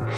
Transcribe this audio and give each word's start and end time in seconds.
Amici 0.00 0.12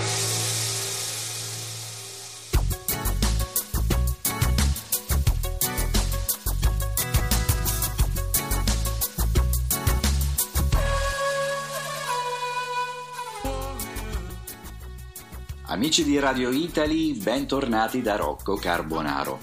di 16.05 16.19
Radio 16.19 16.51
Italy, 16.51 17.15
bentornati 17.15 18.03
da 18.03 18.17
Rocco 18.17 18.57
Carbonaro. 18.57 19.39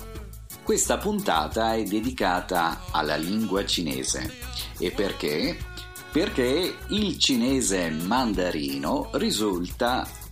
Questa 0.62 1.00
puntata 1.00 1.74
è 1.74 1.82
dedicata 1.82 2.82
alla 2.92 3.16
lingua 3.16 3.66
cinese. 3.66 4.32
E 4.78 4.92
perché? 4.92 5.58
Perché 6.12 6.78
il 6.90 7.18
cinese 7.18 7.90
mandarino 7.90 9.10
risulta 9.14 10.26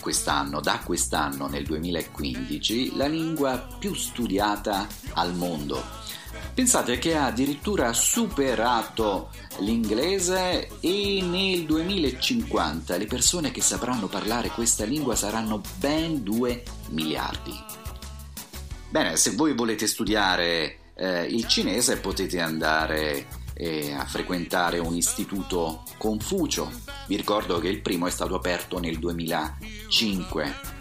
quest'anno, 0.00 0.60
da 0.60 0.80
quest'anno 0.84 1.46
nel 1.46 1.64
2015, 1.64 2.96
la 2.96 3.06
lingua 3.06 3.58
più 3.78 3.94
studiata 3.94 4.86
al 5.14 5.34
mondo. 5.34 5.82
Pensate 6.54 6.98
che 6.98 7.16
ha 7.16 7.26
addirittura 7.26 7.92
superato 7.92 9.30
l'inglese 9.58 10.68
e 10.80 11.20
nel 11.22 11.64
2050 11.64 12.96
le 12.96 13.06
persone 13.06 13.50
che 13.50 13.62
sapranno 13.62 14.08
parlare 14.08 14.48
questa 14.48 14.84
lingua 14.84 15.14
saranno 15.14 15.60
ben 15.78 16.22
2 16.22 16.62
miliardi. 16.90 17.52
Bene, 18.90 19.16
se 19.16 19.30
voi 19.32 19.54
volete 19.54 19.86
studiare 19.86 20.78
eh, 20.94 21.22
il 21.24 21.46
cinese 21.46 21.98
potete 21.98 22.40
andare 22.40 23.26
eh, 23.54 23.92
a 23.92 24.04
frequentare 24.04 24.78
un 24.78 24.94
istituto 24.94 25.84
Confucio. 25.98 26.70
Vi 27.06 27.16
ricordo 27.16 27.58
che 27.58 27.68
il 27.68 27.82
primo 27.82 28.06
è 28.06 28.10
stato 28.10 28.34
aperto 28.34 28.78
nel 28.78 28.98
2005 29.90 30.78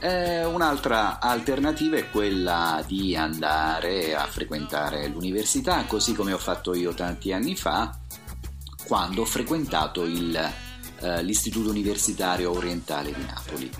eh, 0.00 0.44
un'altra 0.44 1.20
alternativa 1.20 1.96
è 1.98 2.10
quella 2.10 2.82
di 2.86 3.14
andare 3.14 4.14
a 4.14 4.26
frequentare 4.26 5.06
l'università, 5.08 5.84
così 5.84 6.14
come 6.14 6.32
ho 6.32 6.38
fatto 6.38 6.74
io 6.74 6.94
tanti 6.94 7.32
anni 7.32 7.54
fa, 7.54 7.98
quando 8.86 9.20
ho 9.20 9.24
frequentato 9.26 10.04
il, 10.04 10.34
eh, 11.00 11.22
l'Istituto 11.22 11.68
Universitario 11.68 12.50
Orientale 12.50 13.12
di 13.12 13.24
Napoli. 13.26 13.70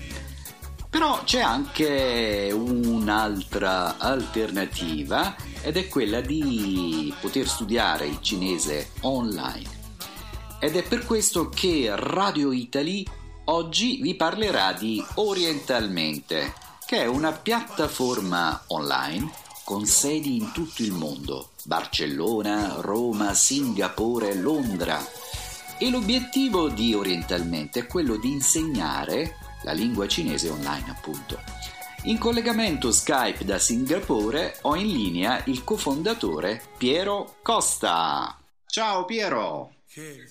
Però 0.87 1.23
c'è 1.23 1.39
anche 1.39 2.51
un'altra 2.53 3.97
alternativa 3.97 5.35
ed 5.63 5.77
è 5.77 5.87
quella 5.87 6.21
di 6.21 7.11
poter 7.19 7.47
studiare 7.47 8.05
il 8.05 8.19
cinese 8.21 8.91
online. 9.01 9.79
Ed 10.59 10.75
è 10.75 10.83
per 10.83 11.03
questo 11.05 11.49
che 11.49 11.89
Radio 11.95 12.51
Italy 12.51 13.03
Oggi 13.45 13.99
vi 14.01 14.15
parlerà 14.15 14.71
di 14.71 15.03
Orientalmente, 15.15 16.53
che 16.85 17.01
è 17.01 17.05
una 17.07 17.31
piattaforma 17.31 18.63
online 18.67 19.31
con 19.63 19.85
sedi 19.85 20.37
in 20.37 20.51
tutto 20.51 20.83
il 20.83 20.91
mondo, 20.91 21.49
Barcellona, 21.63 22.75
Roma, 22.79 23.33
Singapore, 23.33 24.35
Londra. 24.35 25.03
E 25.79 25.89
l'obiettivo 25.89 26.69
di 26.69 26.93
Orientalmente 26.93 27.79
è 27.79 27.87
quello 27.87 28.17
di 28.17 28.31
insegnare 28.31 29.37
la 29.63 29.71
lingua 29.71 30.07
cinese 30.07 30.49
online, 30.49 30.91
appunto. 30.91 31.39
In 32.03 32.19
collegamento 32.19 32.91
Skype 32.91 33.43
da 33.43 33.57
Singapore 33.57 34.59
ho 34.61 34.75
in 34.75 34.87
linea 34.87 35.41
il 35.45 35.63
cofondatore 35.63 36.61
Piero 36.77 37.37
Costa. 37.41 38.37
Ciao 38.67 39.05
Piero! 39.05 39.73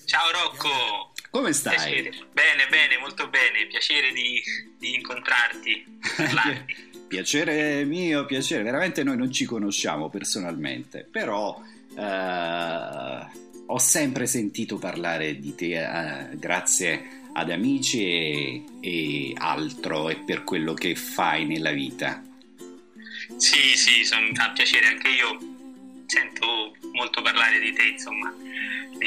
Ciao 0.05 0.31
Rocco! 0.31 1.10
Come 1.31 1.53
stai? 1.53 1.75
Piacere. 1.75 2.11
Bene, 2.33 2.67
bene, 2.69 2.97
molto 2.97 3.29
bene. 3.29 3.65
Piacere 3.65 4.11
di, 4.11 4.43
di 4.77 4.95
incontrarti, 4.95 5.99
piacere 7.07 7.85
mio, 7.85 8.25
piacere. 8.25 8.63
Veramente 8.63 9.01
noi 9.03 9.15
non 9.15 9.31
ci 9.31 9.45
conosciamo 9.45 10.09
personalmente, 10.09 11.07
però 11.09 11.57
eh, 11.97 13.27
ho 13.65 13.77
sempre 13.77 14.25
sentito 14.27 14.77
parlare 14.77 15.39
di 15.39 15.55
te 15.55 15.81
eh, 15.81 16.37
grazie 16.37 17.19
ad 17.33 17.49
amici 17.49 18.03
e, 18.03 18.63
e 18.81 19.33
altro 19.37 20.09
e 20.09 20.17
per 20.17 20.43
quello 20.43 20.73
che 20.73 20.95
fai 20.95 21.45
nella 21.45 21.71
vita. 21.71 22.21
Sì, 23.37 23.77
sì, 23.77 24.03
sono 24.03 24.27
a 24.35 24.51
piacere. 24.51 24.87
Anche 24.87 25.07
io 25.07 25.37
sento 26.07 26.75
molto 26.91 27.21
parlare 27.21 27.57
di 27.61 27.71
te, 27.71 27.83
insomma 27.83 28.35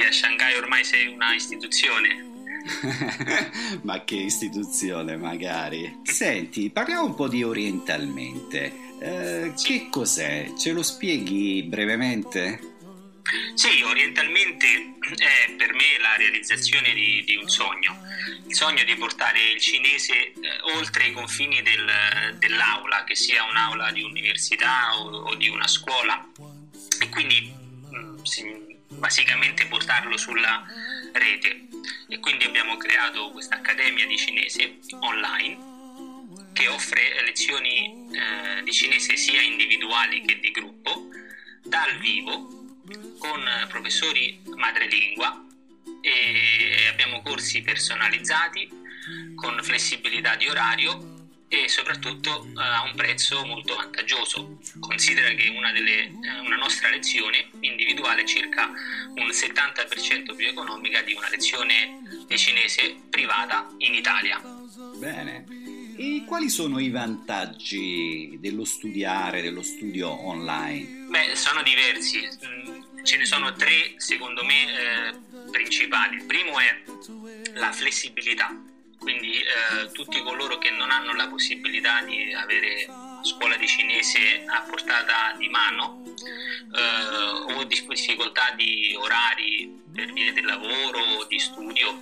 a 0.00 0.12
Shanghai 0.12 0.56
ormai 0.56 0.84
sei 0.84 1.06
una 1.06 1.34
istituzione. 1.34 2.32
Ma 3.82 4.05
che 4.05 4.16
istituzione, 4.16 5.16
magari. 5.16 6.00
Senti, 6.03 6.71
parliamo 6.71 7.05
un 7.05 7.15
po' 7.15 7.28
di 7.28 7.43
orientalmente. 7.43 8.72
Eh. 8.99 9.53
Che 9.60 9.88
cos'è? 9.91 10.53
Ce 10.59 10.72
lo 10.72 10.82
spieghi 10.82 11.62
brevemente? 11.65 12.72
Sì, 13.55 13.82
orientalmente 13.82 14.66
è 15.16 15.53
per 15.56 15.72
me 15.72 15.99
la 15.99 16.15
realizzazione 16.16 16.93
di, 16.93 17.25
di 17.25 17.37
un 17.37 17.49
sogno, 17.49 17.97
il 18.47 18.55
sogno 18.55 18.84
di 18.84 18.94
portare 18.97 19.38
il 19.55 19.61
cinese 19.61 20.12
eh, 20.12 20.34
oltre 20.76 21.06
i 21.06 21.12
confini 21.12 21.62
del, 21.62 22.37
dell'aula, 22.38 23.05
che 23.05 23.15
sia 23.15 23.44
un'aula 23.44 23.91
di 23.93 24.03
università 24.03 24.99
o, 24.99 25.09
o 25.09 25.34
di 25.37 25.49
una 25.49 25.66
scuola, 25.66 26.26
e 27.00 27.09
quindi 27.09 27.50
mh, 27.91 27.97
mm, 27.97 28.22
si, 28.22 28.63
basicamente 29.04 29.66
portarlo 29.66 30.16
sulla 30.16 30.65
rete. 31.12 31.69
E 32.09 32.19
quindi 32.20 32.44
abbiamo 32.44 32.78
creato 32.78 33.32
questa 33.32 33.56
accademia 33.56 34.06
di 34.06 34.16
cinese 34.16 34.78
online 35.00 35.72
che 36.54 36.69
offre 36.69 37.22
lezioni 37.22 38.09
eh, 38.12 38.62
di 38.62 38.72
cinese 38.72 39.16
sia 39.19 39.43
individuali 39.43 40.22
che 40.22 40.38
di 40.41 40.50
gruppo 40.50 41.09
dal 41.62 41.98
vivo 41.98 42.78
con 43.19 43.43
professori 43.69 44.41
madrelingua 44.56 45.44
e 46.00 46.87
abbiamo 46.88 47.20
corsi 47.20 47.60
personalizzati 47.60 48.70
con 49.34 49.59
flessibilità 49.62 50.34
di 50.37 50.48
orario 50.48 51.13
e 51.62 51.69
soprattutto 51.69 52.47
uh, 52.53 52.59
a 52.59 52.82
un 52.82 52.94
prezzo 52.97 53.44
molto 53.44 53.76
vantaggioso. 53.76 54.59
Considera 54.81 55.28
che 55.31 55.48
una, 55.48 55.70
delle, 55.72 56.10
uh, 56.12 56.44
una 56.44 56.56
nostra 56.56 56.88
lezione 56.91 57.48
individuale 57.60 58.22
è 58.22 58.25
circa 58.25 58.66
un 58.66 59.28
70% 59.28 60.34
più 60.34 60.48
economica 60.48 61.03
di 61.03 61.14
una 61.14 61.28
lezione 61.28 62.26
cinese 62.34 62.97
privata 63.09 63.69
in 63.78 63.94
Italia. 63.94 64.41
Bene. 64.97 65.44
E 65.97 66.25
quali 66.26 66.48
sono 66.48 66.81
i 66.81 66.91
vantaggi 66.91 68.37
dello 68.41 68.64
studiare, 68.64 69.43
dello 69.43 69.62
studio 69.62 70.10
online? 70.26 71.06
Beh, 71.09 71.37
sono 71.37 71.62
diversi. 71.62 72.19
Mm, 72.19 73.04
ce 73.04 73.16
ne 73.16 73.25
sono 73.25 73.53
tre, 73.53 73.94
secondo 73.98 74.44
me, 74.44 74.64
eh, 74.64 75.50
principali. 75.53 76.16
Il 76.16 76.25
primo 76.25 76.59
è 76.59 76.82
la 77.54 77.70
flessibilità 77.70 78.72
quindi 79.04 79.38
eh, 79.38 79.92
tutti 79.92 80.20
coloro 80.22 80.59
che 80.59 80.70
non 80.70 80.91
hanno 80.91 81.15
la 81.15 81.28
possibilità 81.28 82.03
di 82.03 82.32
avere 82.32 82.88
scuola 83.22 83.56
di 83.56 83.66
cinese 83.66 84.44
a 84.47 84.62
portata 84.62 85.34
di 85.37 85.48
mano 85.48 86.03
eh, 86.75 87.54
o 87.54 87.64
difficoltà 87.64 88.53
di 88.56 88.97
orari 88.98 89.82
per 89.94 90.12
via 90.12 90.32
del 90.32 90.44
lavoro 90.44 90.98
o 90.98 91.25
di 91.26 91.38
studio, 91.38 92.00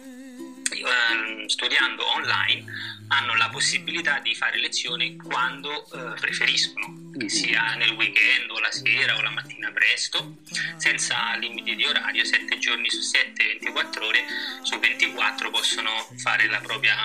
studiando 1.46 2.06
online 2.14 2.64
hanno 3.08 3.36
la 3.36 3.48
possibilità 3.50 4.20
di 4.20 4.34
fare 4.34 4.58
lezioni 4.58 5.16
quando 5.16 5.84
eh, 5.84 6.14
preferiscono, 6.18 7.10
che 7.18 7.28
sia 7.28 7.74
nel 7.74 7.90
weekend 7.90 8.50
o 8.50 8.58
la 8.58 8.70
sera 8.70 9.16
o 9.16 9.20
la 9.20 9.30
mattina 9.30 9.70
presto, 9.70 10.38
senza 10.78 11.34
limiti 11.36 11.76
di 11.76 11.84
orario, 11.84 12.24
7 12.24 12.58
giorni 12.58 12.88
su 12.90 13.00
7, 13.00 13.44
24 13.44 14.06
ore 14.06 14.24
su 14.62 14.78
24 14.78 15.50
possono 15.50 15.90
fare 16.16 16.46
la 16.48 16.60
propria 16.60 16.96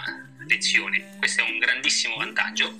lezione. 0.47 1.15
Questo 1.17 1.41
è 1.41 1.49
un 1.49 1.57
grandissimo 1.57 2.15
vantaggio. 2.15 2.77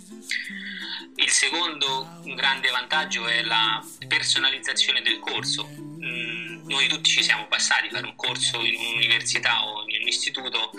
Il 1.19 1.29
secondo 1.29 2.21
grande 2.35 2.69
vantaggio 2.69 3.27
è 3.27 3.41
la 3.41 3.83
personalizzazione 4.07 5.01
del 5.01 5.17
corso. 5.17 5.67
Mm, 5.67 6.67
noi 6.67 6.87
tutti 6.87 7.09
ci 7.09 7.23
siamo 7.23 7.47
passati 7.47 7.87
a 7.87 7.89
fare 7.89 8.05
un 8.05 8.15
corso 8.15 8.63
in 8.63 8.75
un'università 8.75 9.65
o 9.65 9.83
in 9.87 10.01
un 10.01 10.07
istituto 10.07 10.71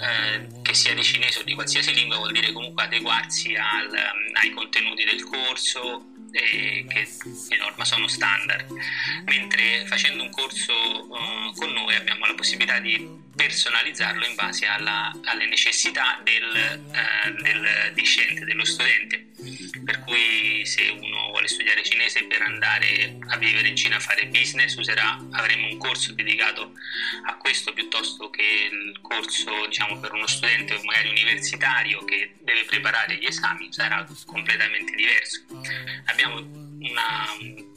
eh, 0.00 0.62
che 0.62 0.72
sia 0.72 0.94
di 0.94 1.02
cinese 1.02 1.40
o 1.40 1.42
di 1.42 1.52
qualsiasi 1.52 1.92
lingua, 1.92 2.16
vuol 2.16 2.32
dire 2.32 2.52
comunque 2.52 2.84
adeguarsi 2.84 3.54
al, 3.54 3.90
ai 4.32 4.50
contenuti 4.52 5.04
del 5.04 5.22
corso, 5.24 6.06
che 6.32 6.86
di 7.48 7.56
norma 7.58 7.84
sono 7.84 8.08
standard, 8.08 8.72
mentre 9.26 9.84
facendo 9.86 10.22
un 10.22 10.30
corso 10.30 10.72
eh, 10.72 11.52
con 11.54 11.70
noi 11.70 11.94
abbiamo 11.94 12.24
la 12.24 12.34
possibilità 12.34 12.78
di 12.78 13.06
personalizzarlo 13.34 14.26
in 14.26 14.34
base 14.34 14.66
alla, 14.66 15.12
alle 15.24 15.46
necessità 15.46 16.20
del, 16.22 16.54
eh, 16.54 17.42
del 17.42 17.92
discente, 17.94 18.44
dello 18.44 18.64
studente. 18.64 19.26
per 19.84 20.00
cui 20.00 20.64
se 20.64 20.88
uno 20.88 21.30
vuole 21.30 21.48
studiare 21.48 21.82
cinese 21.82 22.24
per 22.24 22.42
andare 22.42 23.18
a 23.28 23.36
vivere 23.36 23.68
in 23.68 23.76
Cina 23.76 23.96
a 23.96 24.00
fare 24.00 24.26
business 24.26 24.76
userà, 24.76 25.18
avremo 25.32 25.68
un 25.68 25.78
corso 25.78 26.12
dedicato 26.12 26.72
a 27.26 27.36
questo 27.36 27.72
piuttosto 27.72 28.30
che 28.30 28.68
il 28.70 29.00
corso 29.00 29.66
diciamo, 29.66 29.98
per 29.98 30.12
uno 30.12 30.26
studente 30.26 30.80
magari 30.84 31.08
universitario 31.08 32.04
che 32.04 32.34
deve 32.40 32.64
preparare 32.64 33.16
gli 33.16 33.26
esami 33.26 33.72
sarà 33.72 34.06
completamente 34.26 34.94
diverso. 34.94 35.44
Abbiamo 36.06 36.36
una, 36.36 37.26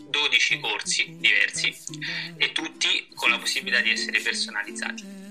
12 0.09 0.59
corsi 0.59 1.17
diversi 1.19 1.75
e 2.37 2.51
tutti 2.51 3.07
con 3.13 3.29
la 3.29 3.37
possibilità 3.37 3.81
di 3.81 3.91
essere 3.91 4.19
personalizzati. 4.21 5.24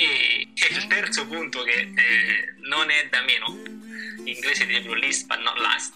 E, 0.00 0.48
e 0.54 0.74
il 0.76 0.86
terzo 0.86 1.26
punto 1.26 1.62
che 1.64 1.72
eh, 1.72 2.54
non 2.68 2.88
è 2.88 3.08
da 3.10 3.20
meno, 3.22 3.60
in 4.18 4.28
inglese 4.28 4.64
dicevo 4.64 4.94
list 4.94 5.26
but 5.26 5.40
not 5.40 5.58
last, 5.58 5.94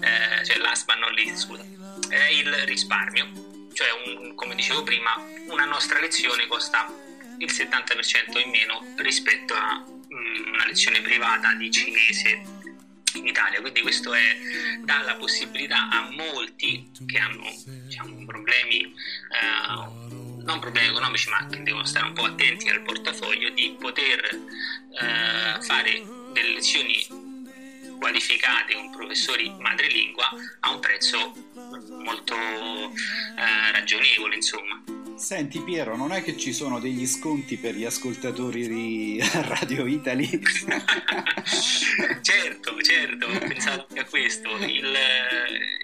eh, 0.00 0.44
cioè 0.44 0.56
last 0.56 0.86
but 0.86 0.96
not 0.96 1.10
least, 1.10 1.44
scusa, 1.44 1.64
è 2.08 2.30
il 2.30 2.50
risparmio. 2.64 3.68
Cioè, 3.74 3.88
un, 4.06 4.34
come 4.34 4.54
dicevo 4.54 4.82
prima, 4.82 5.14
una 5.48 5.66
nostra 5.66 5.98
lezione 6.00 6.46
costa 6.46 6.90
il 7.38 7.50
70% 7.50 8.40
in 8.42 8.50
meno 8.50 8.84
rispetto 8.96 9.54
a 9.54 9.84
um, 9.86 10.52
una 10.54 10.66
lezione 10.66 11.00
privata 11.00 11.52
di 11.54 11.70
cinese 11.70 12.60
in 13.14 13.26
Italia, 13.26 13.60
quindi 13.60 13.82
questo 13.82 14.14
è, 14.14 14.38
dà 14.84 15.02
la 15.02 15.16
possibilità 15.16 15.90
a 15.90 16.10
molti 16.12 16.90
che 17.06 17.18
hanno 17.18 17.44
diciamo, 17.66 18.24
problemi, 18.24 18.84
eh, 18.84 20.21
non 20.44 20.60
problemi 20.60 20.88
economici, 20.88 21.28
ma 21.28 21.46
che 21.46 21.62
devono 21.62 21.84
stare 21.84 22.06
un 22.06 22.12
po' 22.12 22.24
attenti 22.24 22.68
al 22.68 22.82
portafoglio, 22.82 23.50
di 23.50 23.76
poter 23.78 24.24
eh, 24.24 25.62
fare 25.62 26.02
delle 26.32 26.54
lezioni 26.54 27.30
qualificate 27.98 28.74
con 28.74 28.90
professori 28.90 29.54
madrelingua 29.60 30.28
a 30.60 30.70
un 30.70 30.80
prezzo 30.80 31.32
molto 32.02 32.34
eh, 32.34 33.72
ragionevole, 33.72 34.34
insomma. 34.34 34.82
Senti 35.14 35.60
Piero, 35.60 35.96
non 35.96 36.10
è 36.12 36.22
che 36.24 36.36
ci 36.36 36.52
sono 36.52 36.80
degli 36.80 37.06
sconti 37.06 37.56
per 37.56 37.76
gli 37.76 37.84
ascoltatori 37.84 38.66
di 38.66 39.22
Radio 39.46 39.86
Italy? 39.86 40.28
certo, 42.22 42.80
certo, 42.80 43.26
ho 43.26 43.38
pensato 43.38 43.86
anche 43.88 44.00
a 44.00 44.04
questo. 44.04 44.48
Il, 44.56 44.92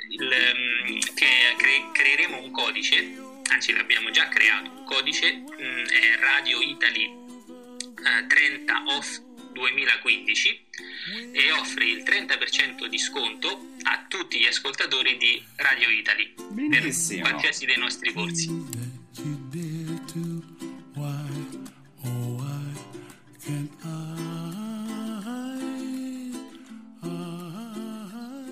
il, 0.09 0.29
mm, 0.29 0.99
che 1.15 1.55
cre- 1.57 1.91
creeremo 1.93 2.43
un 2.43 2.51
codice, 2.51 3.15
anzi 3.49 3.73
l'abbiamo 3.73 4.11
già 4.11 4.29
creato, 4.29 4.71
un 4.71 4.85
codice 4.85 5.33
mh, 5.33 5.63
mm, 5.63 5.85
è 5.87 6.17
Radio 6.21 6.61
Italy 6.61 7.05
eh, 7.05 8.27
30 8.27 8.83
off 8.87 9.21
2015 9.53 10.67
e 11.33 11.53
offre 11.53 11.85
il 11.87 12.03
30% 12.05 12.87
di 12.87 12.99
sconto 12.99 13.49
a 13.83 14.05
tutti 14.09 14.39
gli 14.39 14.47
ascoltatori 14.47 15.17
di 15.17 15.43
Radio 15.57 15.89
Italy 15.89 16.35
Bellissimo. 16.51 17.23
per 17.23 17.31
qualsiasi 17.33 17.67
dei 17.67 17.79
nostri 17.79 18.13
corsi. 18.13 18.47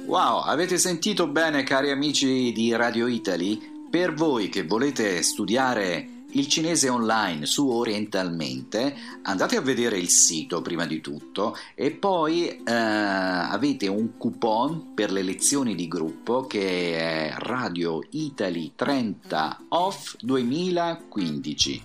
Wow, 0.06 0.38
avete 0.44 0.78
sentito 0.78 1.26
bene 1.26 1.62
cari 1.64 1.90
amici 1.90 2.52
di 2.52 2.74
Radio 2.74 3.06
Italy? 3.06 3.75
Per 3.96 4.12
voi 4.12 4.50
che 4.50 4.64
volete 4.64 5.22
studiare 5.22 6.24
il 6.32 6.48
cinese 6.48 6.90
online 6.90 7.46
su 7.46 7.66
Orientalmente, 7.66 8.94
andate 9.22 9.56
a 9.56 9.62
vedere 9.62 9.96
il 9.96 10.10
sito 10.10 10.60
prima 10.60 10.84
di 10.84 11.00
tutto 11.00 11.56
e 11.74 11.92
poi 11.92 12.46
eh, 12.46 12.62
avete 12.66 13.86
un 13.86 14.18
coupon 14.18 14.92
per 14.92 15.10
le 15.10 15.22
lezioni 15.22 15.74
di 15.74 15.88
gruppo 15.88 16.46
che 16.46 16.98
è 16.98 17.34
Radio 17.38 18.02
Italy 18.10 18.72
30 18.76 19.64
Off 19.70 20.16
2015. 20.20 21.82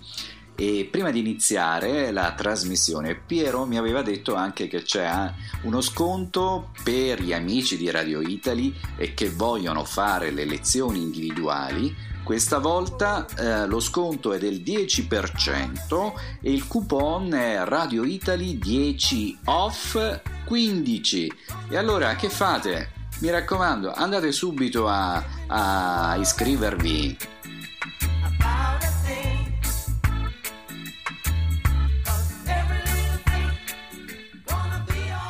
E 0.62 0.88
prima 0.92 1.10
di 1.10 1.18
iniziare 1.18 2.12
la 2.12 2.34
trasmissione, 2.34 3.16
Piero 3.16 3.66
mi 3.66 3.80
aveva 3.80 4.04
detto 4.04 4.36
anche 4.36 4.68
che 4.68 4.84
c'è 4.84 5.10
eh, 5.10 5.34
uno 5.64 5.82
sconto 5.82 6.70
per 6.84 7.20
gli 7.20 7.34
amici 7.34 7.78
di 7.78 7.90
Radio 7.90 8.22
Italy 8.22 8.72
e 8.96 9.16
che 9.16 9.32
vogliono 9.32 9.84
fare 9.86 10.30
le 10.30 10.46
lezioni 10.46 11.02
individuali 11.02 11.96
questa 12.24 12.60
volta 12.60 13.26
eh, 13.36 13.66
lo 13.66 13.80
sconto 13.80 14.34
è 14.34 14.38
del 14.38 14.62
10% 14.62 16.14
e 16.40 16.52
il 16.52 16.68
coupon 16.68 17.34
è 17.34 17.64
Radio 17.64 18.04
Italy 18.04 18.60
10 18.60 19.40
off 19.46 19.98
15. 20.46 21.34
E 21.70 21.76
allora 21.76 22.16
che 22.16 22.30
fate? 22.30 22.92
Mi 23.22 23.32
raccomando, 23.32 23.92
andate 23.92 24.32
subito 24.32 24.88
a, 24.88 25.24
a 25.48 26.16
iscrivervi. 26.18 27.18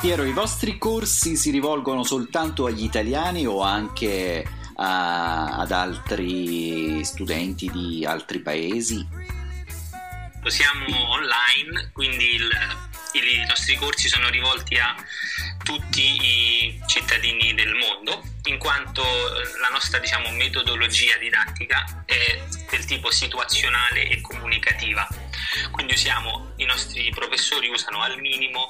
Piero, 0.02 0.24
i 0.24 0.34
vostri 0.34 0.80
corsi 0.80 1.36
si 1.36 1.52
rivolgono 1.52 2.04
soltanto 2.04 2.66
agli 2.66 2.84
italiani 2.84 3.46
o 3.46 3.62
anche 3.62 4.44
a, 4.78 5.58
ad 5.58 5.72
altri 5.72 7.06
studenti 7.06 7.70
di 7.70 8.04
altri 8.04 8.40
paesi? 8.40 9.08
Siamo 10.48 11.08
online, 11.08 11.92
quindi 11.94 12.34
il, 12.34 12.50
i 13.14 13.46
nostri 13.48 13.76
corsi 13.76 14.10
sono 14.10 14.28
rivolti 14.30 14.76
a 14.80 14.96
tutti 15.64 16.02
i 16.02 16.82
cittadini 16.88 17.54
del 17.54 17.76
mondo, 17.76 18.24
in 18.46 18.58
quanto 18.58 19.04
la 19.04 19.70
nostra 19.72 20.00
diciamo, 20.00 20.32
metodologia 20.32 21.16
didattica 21.18 22.04
è 22.08 22.42
del 22.72 22.86
tipo 22.86 23.12
situazionale 23.12 24.10
e 24.10 24.20
comunicativa. 24.22 25.08
Quindi 25.70 25.94
usiamo, 25.94 26.54
i 26.56 26.66
nostri 26.66 27.08
professori 27.12 27.70
usano 27.70 28.02
al 28.02 28.20
minimo 28.20 28.68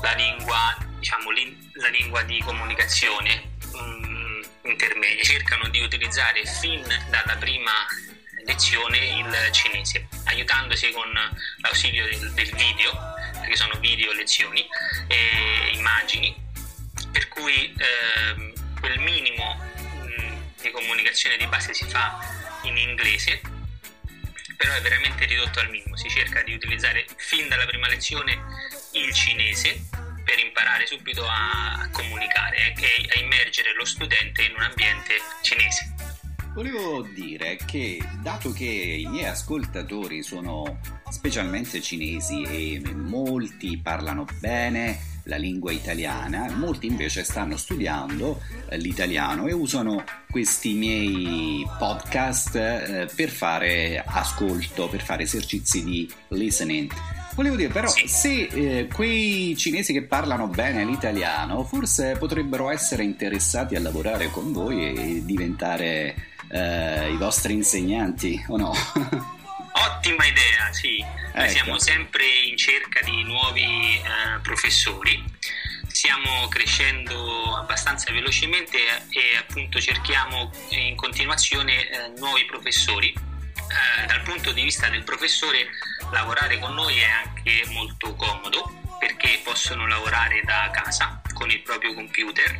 la 0.00 0.12
lingua, 0.12 0.76
diciamo, 0.98 1.30
la 1.74 1.88
lingua 1.88 2.22
di 2.22 2.40
comunicazione 2.40 3.54
intermedie 4.62 5.22
cercano 5.22 5.68
di 5.68 5.80
utilizzare 5.80 6.44
fin 6.44 6.82
dalla 7.08 7.36
prima 7.38 7.72
lezione 8.44 8.98
il 8.98 9.48
cinese, 9.52 10.06
aiutandosi 10.24 10.90
con 10.92 11.10
l'ausilio 11.58 12.04
del, 12.06 12.32
del 12.32 12.54
video, 12.54 12.92
perché 13.32 13.56
sono 13.56 13.74
video 13.80 14.12
lezioni 14.12 14.66
e 15.08 15.70
immagini, 15.74 16.34
per 17.10 17.28
cui 17.28 17.74
eh, 17.76 18.52
quel 18.80 18.98
minimo 19.00 19.54
mh, 19.54 20.62
di 20.62 20.70
comunicazione 20.70 21.36
di 21.36 21.46
base 21.46 21.74
si 21.74 21.84
fa 21.88 22.18
in 22.62 22.76
inglese, 22.76 23.40
però 24.56 24.74
è 24.74 24.80
veramente 24.80 25.24
ridotto 25.26 25.60
al 25.60 25.70
minimo, 25.70 25.96
si 25.96 26.08
cerca 26.08 26.42
di 26.42 26.54
utilizzare 26.54 27.04
fin 27.16 27.48
dalla 27.48 27.66
prima 27.66 27.88
lezione 27.88 28.38
il 28.96 29.12
cinese 29.12 29.88
per 30.24 30.38
imparare 30.38 30.86
subito 30.86 31.24
a 31.24 31.88
comunicare 31.92 32.74
e 32.76 33.08
a 33.14 33.20
immergere 33.20 33.74
lo 33.76 33.84
studente 33.84 34.42
in 34.42 34.54
un 34.56 34.62
ambiente 34.62 35.14
cinese. 35.42 35.94
Volevo 36.54 37.02
dire 37.02 37.58
che, 37.66 38.02
dato 38.22 38.50
che 38.50 38.64
i 38.64 39.04
miei 39.06 39.26
ascoltatori 39.26 40.22
sono 40.22 40.80
specialmente 41.10 41.82
cinesi 41.82 42.42
e 42.42 42.80
molti 42.94 43.76
parlano 43.76 44.24
bene 44.40 45.14
la 45.24 45.36
lingua 45.36 45.72
italiana, 45.72 46.50
molti 46.52 46.86
invece 46.86 47.24
stanno 47.24 47.56
studiando 47.56 48.40
eh, 48.68 48.78
l'italiano 48.78 49.46
e 49.48 49.52
usano 49.52 50.02
questi 50.30 50.72
miei 50.72 51.66
podcast 51.78 52.56
eh, 52.56 53.08
per 53.14 53.28
fare 53.28 54.02
ascolto, 54.04 54.88
per 54.88 55.02
fare 55.02 55.24
esercizi 55.24 55.84
di 55.84 56.10
listening. 56.28 56.90
Volevo 57.36 57.56
dire 57.56 57.68
però, 57.68 57.86
sì. 57.88 58.08
se 58.08 58.48
eh, 58.50 58.88
quei 58.90 59.54
cinesi 59.58 59.92
che 59.92 60.04
parlano 60.04 60.46
bene 60.46 60.86
l'italiano 60.86 61.64
forse 61.64 62.16
potrebbero 62.16 62.70
essere 62.70 63.04
interessati 63.04 63.76
a 63.76 63.80
lavorare 63.80 64.30
con 64.30 64.52
voi 64.52 64.94
e 64.96 65.22
diventare 65.22 66.14
eh, 66.48 67.12
i 67.12 67.16
vostri 67.18 67.52
insegnanti, 67.52 68.42
o 68.48 68.56
no? 68.56 68.70
Ottima 68.72 70.24
idea, 70.24 70.72
sì. 70.72 71.04
Noi 71.34 71.44
ecco. 71.44 71.52
siamo 71.52 71.78
sempre 71.78 72.24
in 72.48 72.56
cerca 72.56 73.00
di 73.04 73.22
nuovi 73.24 73.60
eh, 73.96 74.40
professori. 74.40 75.22
Stiamo 75.88 76.48
crescendo 76.48 77.54
abbastanza 77.54 78.10
velocemente 78.12 78.78
e 79.10 79.36
appunto 79.38 79.78
cerchiamo 79.78 80.50
in 80.70 80.96
continuazione 80.96 81.86
eh, 81.86 82.12
nuovi 82.16 82.46
professori 82.46 83.12
eh, 83.68 84.06
dal 84.06 84.22
punto 84.22 84.52
di 84.52 84.62
vista 84.62 84.88
del 84.88 85.04
professore 85.04 85.68
lavorare 86.12 86.58
con 86.58 86.74
noi 86.74 86.98
è 86.98 87.04
anche 87.04 87.64
molto 87.68 88.14
comodo 88.14 88.96
perché 88.98 89.40
possono 89.44 89.86
lavorare 89.86 90.42
da 90.44 90.70
casa 90.72 91.20
con 91.34 91.50
il 91.50 91.60
proprio 91.62 91.94
computer 91.94 92.58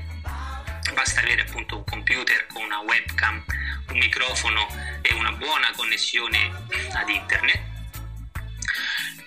basta 0.94 1.20
avere 1.20 1.42
appunto 1.42 1.76
un 1.76 1.84
computer 1.84 2.46
con 2.46 2.62
una 2.62 2.80
webcam 2.80 3.44
un 3.88 3.98
microfono 3.98 4.66
e 5.02 5.14
una 5.14 5.32
buona 5.32 5.70
connessione 5.76 6.50
ad 6.92 7.08
internet 7.08 7.74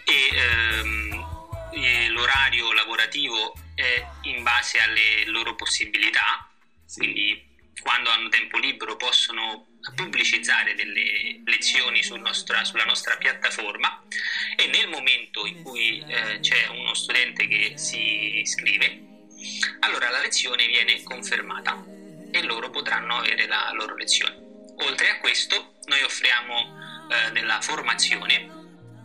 e 0.04 0.36
ehm, 0.36 1.28
eh, 1.74 2.10
l'orario 2.10 2.74
lavorativo 2.74 3.56
è 3.76 4.06
in 4.24 4.44
base 4.44 4.80
alle 4.80 5.26
loro 5.28 5.56
possibilità, 5.56 6.50
sì. 6.86 7.00
quindi 7.00 7.49
quando 7.82 8.10
hanno 8.10 8.30
tempo 8.30 8.58
libero 8.58 8.96
possono 8.96 9.68
pubblicizzare 9.96 10.76
delle 10.76 11.42
lezioni 11.46 12.04
sul 12.04 12.20
nostra, 12.20 12.64
sulla 12.64 12.84
nostra 12.84 13.16
piattaforma 13.18 14.04
e 14.56 14.68
nel 14.68 14.90
momento 14.90 15.46
in 15.46 15.64
cui 15.64 16.04
eh, 16.06 16.40
c'è 16.42 16.68
uno 16.68 16.94
studente 16.94 17.48
che 17.48 17.74
si 17.78 18.40
iscrive, 18.40 19.08
allora 19.80 20.10
la 20.10 20.20
lezione 20.20 20.68
viene 20.68 21.02
confermata 21.04 21.84
e 22.32 22.44
loro 22.44 22.70
potranno 22.70 23.18
avere 23.18 23.48
la 23.48 23.72
loro 23.74 23.96
lezione. 23.96 24.48
Oltre 24.84 25.10
a 25.10 25.20
questo, 25.20 25.76
noi 25.86 26.02
offriamo 26.04 27.08
eh, 27.10 27.32
della 27.32 27.60
formazione 27.62 28.58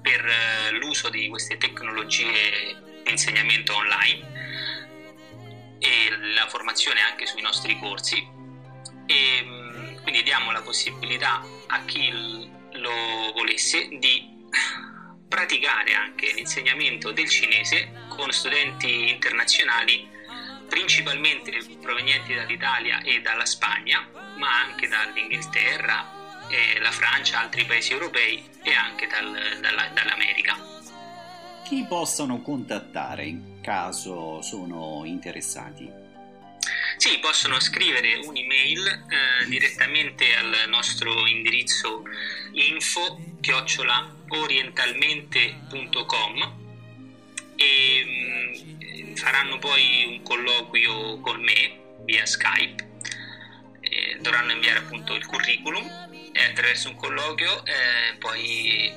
per 0.03 0.25
eh, 0.25 0.71
l'uso 0.73 1.09
di 1.09 1.29
queste 1.29 1.57
tecnologie 1.57 2.77
di 3.03 3.11
insegnamento 3.11 3.75
online 3.75 4.33
e 5.79 6.17
la 6.35 6.49
formazione 6.49 7.01
anche 7.01 7.27
sui 7.27 7.43
nostri 7.43 7.79
corsi 7.79 8.34
e 9.07 9.43
mm, 9.43 9.97
quindi 10.03 10.23
diamo 10.23 10.53
la 10.53 10.63
possibilità 10.63 11.43
a 11.69 11.85
chi 11.85 12.11
lo 12.73 13.33
volesse 13.35 13.89
di 13.99 14.33
praticare 15.29 15.95
anche 15.95 16.33
l'insegnamento 16.33 17.11
del 17.11 17.29
cinese 17.29 18.07
con 18.09 18.31
studenti 18.31 19.09
internazionali 19.11 20.13
principalmente 20.69 21.53
provenienti 21.81 22.35
dall'Italia 22.35 23.01
e 23.03 23.21
dalla 23.21 23.45
Spagna, 23.45 24.07
ma 24.39 24.63
anche 24.63 24.89
dall'Inghilterra, 24.89 26.05
eh, 26.49 26.81
la 26.81 26.91
Francia, 26.91 27.41
altri 27.41 27.65
paesi 27.65 27.93
europei 27.93 28.45
e 28.63 28.73
anche 28.73 29.07
dal, 29.07 29.61
dalla, 29.61 29.89
dall'America. 29.93 30.57
Chi 31.65 31.85
possono 31.89 32.41
contattare 32.43 33.25
in 33.25 33.61
caso 33.61 34.43
sono 34.43 35.03
interessati? 35.05 36.04
Sì, 37.05 37.19
possono 37.19 37.61
scrivere 37.61 38.15
un'email 38.15 38.87
eh, 38.87 39.45
direttamente 39.47 40.35
al 40.37 40.65
nostro 40.69 41.27
indirizzo 41.27 42.03
info 42.53 43.21
orientalmente.com 44.29 46.63
e 47.57 48.05
mh, 48.07 49.17
faranno 49.17 49.59
poi 49.59 50.17
un 50.17 50.23
colloquio 50.23 51.21
con 51.21 51.43
me 51.43 51.79
via 52.07 52.25
Skype. 52.25 52.93
E 53.81 54.17
dovranno 54.23 54.53
inviare 54.53 54.79
appunto 54.79 55.15
il 55.15 55.27
curriculum 55.27 55.87
e 56.33 56.43
attraverso 56.43 56.89
un 56.89 56.97
colloquio 56.97 57.67
eh, 57.67 58.17
poi 58.19 58.91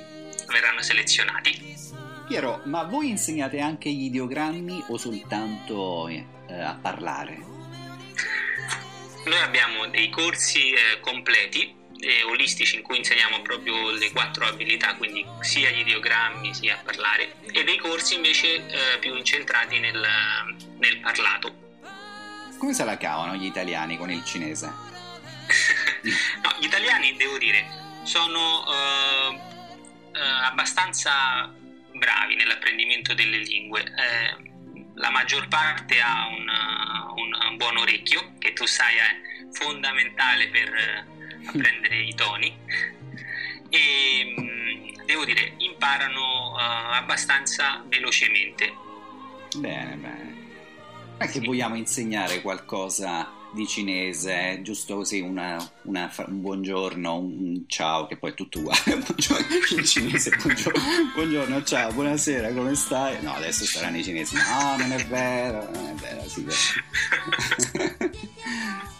verranno 0.46 0.80
selezionati. 0.80 1.76
Piero, 2.26 2.62
ma 2.64 2.84
voi 2.84 3.10
insegnate 3.10 3.60
anche 3.60 3.90
gli 3.90 4.04
ideogrammi 4.04 4.84
o 4.88 4.96
soltanto 4.96 6.08
eh, 6.08 6.24
a 6.48 6.72
parlare? 6.72 7.47
Noi 9.28 9.40
abbiamo 9.40 9.86
dei 9.88 10.08
corsi 10.08 10.70
eh, 10.70 11.00
completi 11.00 11.76
e 12.00 12.22
olistici 12.24 12.76
in 12.76 12.82
cui 12.82 12.96
insegniamo 12.96 13.42
proprio 13.42 13.90
le 13.90 14.10
quattro 14.10 14.46
abilità, 14.46 14.94
quindi 14.94 15.22
sia 15.40 15.68
gli 15.68 15.80
ideogrammi 15.80 16.54
sia 16.54 16.80
parlare, 16.82 17.34
e 17.52 17.62
dei 17.62 17.76
corsi 17.76 18.14
invece 18.14 18.66
eh, 18.66 18.98
più 18.98 19.14
incentrati 19.14 19.80
nel, 19.80 20.02
nel, 20.78 20.98
parlato. 21.00 21.54
Come 22.56 22.72
se 22.72 22.84
la 22.84 22.96
cavano 22.96 23.34
gli 23.34 23.44
italiani 23.44 23.98
con 23.98 24.10
il 24.10 24.24
cinese? 24.24 24.66
no, 26.42 26.54
gli 26.58 26.64
italiani, 26.64 27.14
devo 27.16 27.36
dire, 27.36 27.66
sono 28.04 28.64
eh, 28.66 29.40
eh, 30.14 30.20
abbastanza 30.20 31.52
bravi 31.92 32.34
nell'apprendimento 32.34 33.12
delle 33.12 33.38
lingue. 33.38 33.82
Eh, 33.82 34.56
la 34.98 35.10
maggior 35.10 35.48
parte 35.48 36.00
ha 36.00 36.26
un, 36.28 36.46
un, 37.16 37.50
un 37.50 37.56
buon 37.56 37.78
orecchio, 37.78 38.34
che 38.38 38.52
tu 38.52 38.66
sai 38.66 38.96
è 38.96 39.52
fondamentale 39.52 40.48
per 40.48 41.06
apprendere 41.46 42.02
i 42.02 42.14
toni 42.14 42.56
e 43.70 44.34
mm, 44.38 45.04
devo 45.04 45.24
dire 45.24 45.54
imparano 45.58 46.52
uh, 46.52 46.92
abbastanza 46.92 47.82
velocemente. 47.86 48.74
Bene, 49.56 49.94
bene. 49.96 50.36
Non 51.12 51.16
è 51.18 51.26
che 51.26 51.40
sì. 51.40 51.46
vogliamo 51.46 51.76
insegnare 51.76 52.40
qualcosa 52.40 53.37
di 53.52 53.66
cinese, 53.66 54.60
giusto 54.62 54.96
così 54.96 55.20
una, 55.20 55.56
una, 55.82 56.12
un 56.26 56.40
buongiorno, 56.40 57.16
un 57.16 57.64
ciao, 57.66 58.06
che 58.06 58.16
poi 58.16 58.30
è 58.30 58.34
tutto 58.34 58.58
uguale. 58.58 58.82
in 59.76 59.84
cinese, 59.84 60.36
buongiorno, 60.36 60.82
buongiorno, 61.14 61.62
ciao, 61.62 61.92
buonasera, 61.92 62.52
come 62.52 62.74
stai? 62.74 63.22
No, 63.22 63.34
adesso 63.34 63.64
saranno 63.64 63.98
i 63.98 64.04
cinesi. 64.04 64.34
No, 64.36 64.76
non 64.76 64.92
è 64.92 65.04
vero, 65.06 65.68
non 65.72 65.86
è 65.86 65.94
vero, 65.94 66.28
sì, 66.28 66.42
vero. 66.42 66.56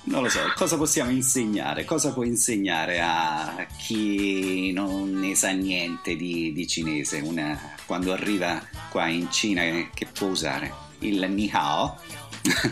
non 0.04 0.22
lo 0.22 0.28
so, 0.28 0.40
cosa 0.56 0.76
possiamo 0.76 1.10
insegnare? 1.10 1.84
Cosa 1.84 2.12
può 2.12 2.22
insegnare 2.22 3.00
a 3.00 3.66
chi 3.76 4.72
non 4.72 5.12
ne 5.12 5.34
sa 5.34 5.50
niente 5.50 6.16
di, 6.16 6.52
di 6.52 6.66
cinese 6.66 7.20
una, 7.20 7.76
quando 7.86 8.12
arriva 8.12 8.66
qua 8.90 9.08
in 9.08 9.30
Cina 9.30 9.62
che 9.92 10.06
può 10.06 10.28
usare? 10.28 10.86
Il 11.00 11.24
Ni 11.30 11.48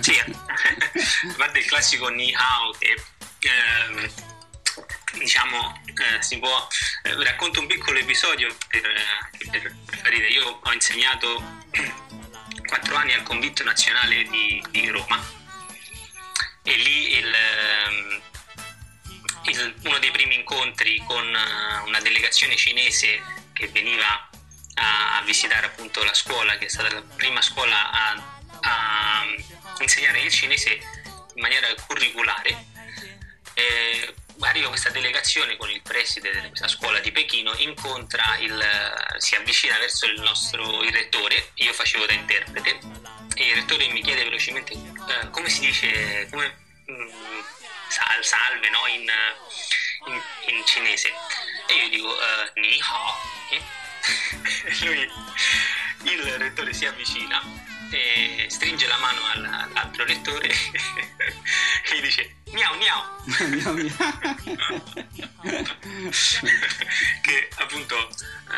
Sì, 0.00 0.22
guarda 1.36 1.58
il 1.58 1.64
classico 1.66 2.08
Ni 2.08 2.34
Hao 2.34 2.70
che 2.78 2.94
eh, 3.40 4.10
diciamo 5.18 5.82
eh, 5.86 6.22
si 6.22 6.38
può 6.38 6.68
eh, 7.02 7.22
racconto 7.22 7.60
un 7.60 7.66
piccolo 7.66 7.98
episodio 7.98 8.54
per, 8.68 8.82
per, 9.50 9.74
per 9.84 9.98
far 9.98 10.10
ridere. 10.10 10.30
Io 10.30 10.60
ho 10.62 10.72
insegnato 10.72 11.60
quattro 12.66 12.96
anni 12.96 13.12
al 13.12 13.22
convitto 13.22 13.64
nazionale 13.64 14.24
di, 14.24 14.64
di 14.70 14.88
Roma 14.88 15.22
e 16.62 16.76
lì 16.76 17.16
il, 17.16 17.34
ehm, 17.34 18.20
il, 19.44 19.74
uno 19.84 19.98
dei 19.98 20.10
primi 20.10 20.34
incontri 20.34 21.02
con 21.06 21.24
eh, 21.24 21.80
una 21.86 22.00
delegazione 22.00 22.56
cinese 22.56 23.22
che 23.52 23.68
veniva 23.68 24.28
a 24.78 25.22
visitare 25.24 25.66
appunto 25.66 26.04
la 26.04 26.12
scuola, 26.12 26.58
che 26.58 26.66
è 26.66 26.68
stata 26.68 26.92
la 26.92 27.00
prima 27.00 27.40
scuola 27.40 27.90
a, 27.90 28.35
a 28.66 29.24
insegnare 29.80 30.20
il 30.20 30.30
cinese 30.30 30.72
in 31.34 31.40
maniera 31.40 31.68
curriculare. 31.86 32.64
E 33.54 34.14
arriva 34.40 34.68
questa 34.68 34.90
delegazione 34.90 35.56
con 35.56 35.70
il 35.70 35.80
preside 35.80 36.40
di 36.40 36.48
questa 36.48 36.68
scuola 36.68 36.98
di 36.98 37.10
Pechino, 37.10 37.54
incontra 37.58 38.36
il, 38.38 38.62
si 39.18 39.34
avvicina 39.34 39.78
verso 39.78 40.06
il 40.06 40.20
nostro 40.20 40.82
il 40.82 40.92
rettore, 40.92 41.52
io 41.54 41.72
facevo 41.72 42.04
da 42.04 42.12
interprete 42.12 42.78
e 43.34 43.46
il 43.48 43.54
rettore 43.54 43.88
mi 43.88 44.02
chiede 44.02 44.24
velocemente 44.24 44.72
eh, 44.72 45.30
come 45.30 45.48
si 45.48 45.60
dice, 45.60 46.28
come, 46.30 46.54
mm, 46.90 47.08
sal, 47.88 48.24
salve 48.24 48.68
no? 48.70 48.86
in, 48.86 49.08
in, 50.06 50.54
in, 50.54 50.64
cinese. 50.66 51.12
E 51.68 51.74
io 51.74 51.88
dico 51.88 52.08
uh, 52.08 52.60
ni 52.60 52.78
hao. 52.80 53.34
Eh? 53.56 53.62
Lui, 54.84 55.10
il 56.02 56.38
rettore 56.38 56.72
si 56.72 56.86
avvicina 56.86 57.42
e 57.90 58.46
stringe 58.48 58.86
la 58.86 58.98
mano 58.98 59.20
all'altro 59.32 60.04
rettore 60.04 60.48
e 60.48 61.96
gli 61.96 62.00
dice 62.02 62.36
miau 62.52 62.76
miau. 62.76 63.02
Che 67.22 67.48
appunto 67.56 68.08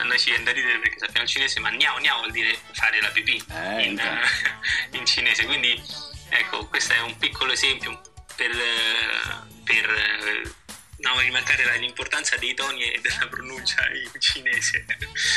noi 0.05 0.19
ci 0.19 0.31
viene 0.31 0.45
da 0.45 0.53
ridere 0.53 0.79
perché 0.79 0.99
sappiamo 0.99 1.25
il 1.25 1.29
cinese 1.29 1.61
ma 1.61 1.71
miau 1.71 1.99
miau 2.01 2.19
vuol 2.19 2.31
dire 2.31 2.59
fare 2.73 3.01
la 3.01 3.09
pipì 3.09 3.43
eh, 3.51 3.83
in, 3.85 4.01
in, 4.93 5.07
cinese. 5.07 5.45
Quindi 5.47 5.83
ecco 6.29 6.67
questo 6.67 6.93
è 6.93 7.01
un 7.01 7.17
piccolo 7.19 7.53
esempio 7.53 8.01
per, 8.37 8.51
per 9.65 10.55
no, 10.99 11.21
rimarcare 11.21 11.79
l'importanza 11.79 12.37
dei 12.37 12.55
toni 12.55 12.83
e 12.83 13.01
della 13.01 13.29
pronuncia 13.29 13.83
in 13.91 14.21
cinese. 14.21 14.85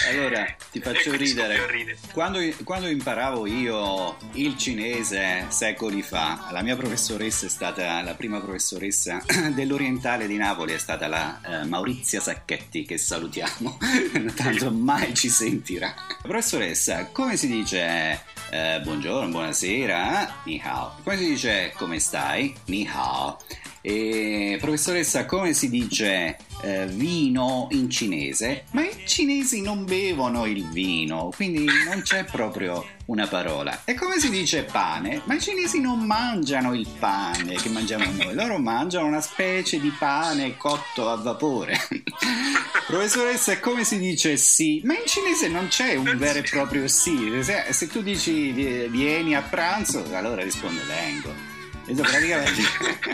Allora, 0.10 0.46
ti 0.72 0.80
faccio 0.82 1.16
ridere. 1.16 1.98
Quando, 2.12 2.40
quando, 2.64 2.88
imparavo 2.88 3.46
io 3.46 4.18
il 4.34 4.58
cinese 4.58 5.46
secoli 5.50 6.02
fa, 6.02 6.50
la 6.52 6.62
mia 6.62 6.76
professoressa 6.76 7.46
è 7.46 7.50
stata, 7.50 8.02
la 8.02 8.16
prima 8.16 8.40
professoressa 8.40 9.24
dell'Orientale 9.54 10.28
di 10.28 10.38
Napoli 10.38 10.74
è 10.74 10.80
stata 10.80 11.08
la 11.08 11.42
eh, 11.44 11.66
Maurizia 11.66 12.20
Sacchetti, 12.20 12.86
che 12.86 12.98
salutiamo, 12.98 13.78
tanto 14.36 14.72
mai 14.72 15.14
ci 15.14 15.30
sentirà. 15.30 15.94
Professoressa, 16.22 17.08
come 17.08 17.38
si 17.38 17.48
dice 17.48 18.24
eh, 18.50 18.80
buongiorno, 18.82 19.30
buonasera? 19.30 20.42
Ni 20.46 20.62
hao. 20.64 21.00
Come 21.04 21.18
si 21.18 21.26
dice 21.26 21.74
come 21.78 22.00
stai? 22.00 22.54
Ni 22.66 22.90
hao. 22.92 23.40
E, 23.82 24.58
professoressa, 24.62 25.26
come 25.26 25.54
si 25.54 25.70
dice 25.70 26.38
eh, 26.62 26.86
vino 26.86 27.68
in 27.72 27.90
cinese? 27.90 28.66
Ma 28.72 28.84
i 28.84 28.92
cinesi 29.06 29.62
non 29.62 29.86
bevono 29.86 30.46
il 30.46 30.68
vino, 30.70 31.32
quindi 31.36 31.66
non 31.66 32.02
c'è 32.04 32.24
proprio 32.26 32.86
una 33.06 33.28
parola. 33.28 33.82
E 33.84 33.96
come 33.96 34.20
si 34.20 34.30
dice 34.30 34.64
pane? 34.64 35.22
Ma 35.26 35.34
i 35.34 35.42
cinesi 35.42 35.82
non 35.82 36.00
mangiano 36.06 36.74
il 36.74 36.88
pane 37.00 37.56
che 37.56 37.70
mangiamo 37.70 38.06
noi, 38.12 38.34
loro 38.34 38.60
mangiano 38.60 39.08
una 39.08 39.22
specie 39.22 39.80
di 39.80 39.90
pane 39.90 40.56
cotto 40.58 41.10
a 41.10 41.16
vapore. 41.16 41.78
Professoressa, 42.86 43.60
come 43.60 43.84
si 43.84 43.98
dice 43.98 44.38
sì? 44.38 44.82
Ma 44.84 44.94
in 44.94 45.06
cinese 45.06 45.48
non 45.48 45.68
c'è 45.68 45.96
un 45.96 46.16
vero 46.18 46.40
e 46.40 46.44
proprio 46.44 46.88
sì. 46.88 47.40
Se, 47.42 47.68
se 47.72 47.88
tu 47.88 48.02
dici 48.02 48.52
vieni 48.52 49.36
a 49.36 49.42
pranzo, 49.42 50.06
allora 50.14 50.44
risponde 50.44 50.82
vengo. 50.84 51.51
Praticamente, 51.94 52.62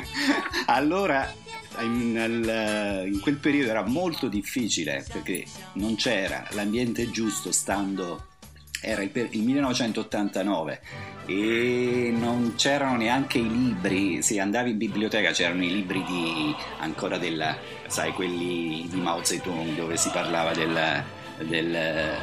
allora 0.68 1.34
in, 1.80 3.06
in, 3.06 3.20
quel 3.20 3.36
periodo 3.36 3.70
era 3.70 3.86
molto 3.86 4.28
difficile 4.28 5.06
perché 5.12 5.46
non 5.74 5.96
c'era 5.96 6.48
l'ambiente 6.52 7.10
giusto 7.12 7.52
stando 7.52 8.26
era 8.80 9.02
il, 9.02 9.12
il, 9.32 9.42
1989 9.42 10.82
e 11.26 12.14
non 12.16 12.54
c'erano 12.56 12.98
neanche 12.98 13.40
i 13.40 13.50
libri. 13.50 14.22
Se 14.22 14.40
andavi 14.40 14.72
in 14.72 14.78
biblioteca 14.78 15.32
c'erano 15.32 15.64
i 15.64 15.72
libri 15.72 16.04
di 16.04 16.56
ancora 16.80 17.18
della 17.18 17.58
sai 17.88 18.14
quelli 18.14 18.88
di 18.90 19.00
Mao 19.00 19.24
Zedong 19.24 19.76
dove 19.76 19.98
si 19.98 20.10
parlava 20.10 20.54
del, 20.54 21.04
del, 21.46 22.18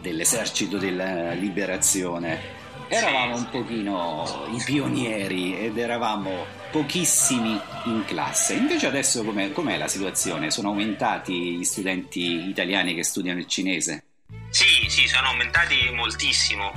dell'esercito 0.00 0.78
della 0.78 1.32
liberazione 1.32 2.57
eravamo 2.88 3.36
un 3.36 3.50
pochino 3.50 4.48
i 4.52 4.62
pionieri 4.64 5.58
ed 5.58 5.76
eravamo 5.76 6.46
pochissimi 6.70 7.60
in 7.84 8.04
classe. 8.06 8.54
Invece 8.54 8.86
adesso 8.86 9.22
com'è, 9.22 9.52
com'è, 9.52 9.76
la 9.76 9.88
situazione? 9.88 10.50
Sono 10.50 10.68
aumentati 10.68 11.56
gli 11.56 11.64
studenti 11.64 12.48
italiani 12.48 12.94
che 12.94 13.04
studiano 13.04 13.38
il 13.38 13.46
cinese? 13.46 14.04
Sì, 14.50 14.88
sì, 14.88 15.06
sono 15.06 15.28
aumentati 15.28 15.90
moltissimo. 15.92 16.72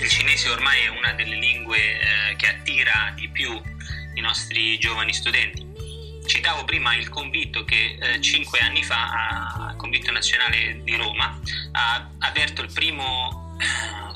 Il 0.00 0.08
cinese 0.08 0.48
ormai 0.48 0.82
è 0.82 0.88
una 0.88 1.12
delle 1.12 1.36
lingue 1.36 1.76
eh, 1.78 2.36
che 2.36 2.46
attira 2.48 3.12
di 3.14 3.28
più 3.28 3.50
i 4.14 4.20
nostri 4.20 4.78
giovani 4.78 5.12
studenti. 5.12 5.68
Citavo 6.26 6.64
prima 6.64 6.94
il 6.94 7.08
convitto 7.08 7.64
che 7.64 7.98
eh, 8.00 8.20
cinque 8.20 8.60
anni 8.60 8.84
fa, 8.84 9.66
al 9.68 9.76
Convitto 9.76 10.12
Nazionale 10.12 10.80
di 10.84 10.94
Roma, 10.94 11.38
ha 11.72 12.08
aperto 12.18 12.62
il 12.62 12.72
primo 12.72 13.56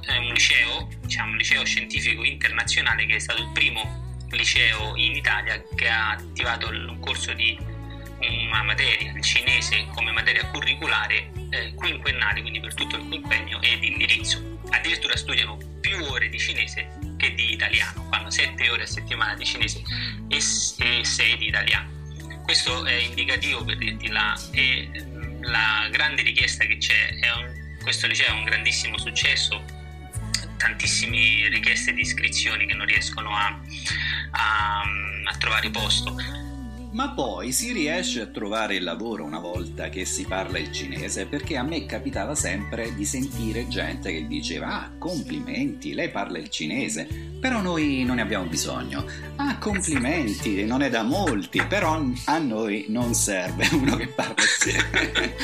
eh, 0.07 0.19
un 0.19 0.33
liceo, 0.33 0.89
diciamo 1.01 1.33
un 1.33 1.37
liceo 1.37 1.65
scientifico 1.65 2.25
internazionale 2.25 3.07
che 3.07 3.17
è 3.17 3.19
stato 3.19 3.43
il 3.43 3.51
primo 3.53 4.03
liceo 4.31 4.97
in 4.97 5.15
Italia 5.15 5.63
che 5.75 5.89
ha 5.89 6.11
attivato 6.11 6.69
un 6.69 6.99
corso 7.01 7.33
di 7.33 7.57
una 8.29 8.63
materia, 8.63 9.13
il 9.13 9.23
cinese, 9.23 9.87
come 9.95 10.13
materia 10.13 10.47
curriculare 10.47 11.31
eh, 11.51 11.75
quinquennale, 11.75 12.41
quindi 12.41 12.61
per 12.61 12.75
tutto 12.75 12.97
il 12.97 13.07
quinquennio 13.07 13.61
e 13.61 13.79
di 13.79 13.93
indirizzo. 13.93 14.61
Addirittura 14.71 15.17
studiano 15.17 15.59
più 15.81 16.03
ore 16.05 16.29
di 16.29 16.39
cinese 16.39 16.89
che 17.17 17.35
di 17.35 17.53
italiano, 17.53 18.07
fanno 18.11 18.31
7 18.31 18.71
ore 18.71 18.83
a 18.83 18.87
settimana 18.87 19.35
di 19.35 19.45
cinese 19.45 19.83
e 20.29 20.41
6 20.41 21.37
di 21.37 21.49
italiano. 21.49 21.93
Questo 22.43 22.85
è 22.85 22.95
indicativo 22.95 23.65
per 23.65 23.77
dirti 23.79 24.09
la, 24.09 24.39
la 25.43 25.89
grande 25.91 26.23
richiesta 26.23 26.65
che 26.65 26.77
c'è. 26.79 27.11
Un, 27.37 27.79
questo 27.83 28.07
liceo 28.07 28.29
è 28.29 28.31
un 28.31 28.45
grandissimo 28.45 28.99
successo, 28.99 29.63
tantissime 30.57 31.49
richieste 31.49 31.93
di 31.93 32.01
iscrizioni 32.01 32.67
che 32.67 32.75
non 32.75 32.87
riescono 32.87 33.31
a, 33.31 33.59
a, 34.31 34.81
a 35.25 35.37
trovare 35.39 35.71
posto. 35.71 36.17
Ma 36.95 37.11
poi 37.11 37.51
si 37.51 37.73
riesce 37.73 38.21
a 38.21 38.27
trovare 38.27 38.77
il 38.77 38.85
lavoro 38.85 39.25
una 39.25 39.41
volta 39.41 39.89
che 39.89 40.05
si 40.05 40.27
parla 40.27 40.59
il 40.59 40.71
cinese 40.71 41.27
perché 41.27 41.57
a 41.57 41.65
me 41.65 41.87
capitava 41.87 42.37
sempre 42.37 42.95
di 42.95 43.05
sentire 43.05 43.67
gente 43.67 44.13
che 44.13 44.29
diceva 44.29 44.81
ah 44.81 44.93
complimenti, 44.97 45.93
lei 45.93 46.11
parla 46.11 46.39
il 46.39 46.51
cinese, 46.51 47.09
però 47.41 47.61
noi 47.61 48.05
non 48.05 48.15
ne 48.17 48.23
abbiamo 48.23 48.45
bisogno. 48.45 49.05
Ah 49.35 49.59
complimenti, 49.59 50.65
non 50.65 50.83
è 50.83 50.89
da 50.89 51.03
molti, 51.03 51.65
però 51.65 52.01
a 52.27 52.39
noi 52.39 52.85
non 52.91 53.13
serve 53.13 53.69
uno 53.75 53.97
che 53.97 54.07
parla 54.07 54.35
il 54.45 54.49
cinese. 54.61 55.35